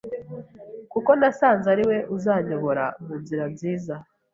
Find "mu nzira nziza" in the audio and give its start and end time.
3.05-3.95